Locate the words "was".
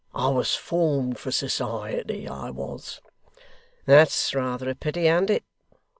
0.29-0.55, 2.49-3.01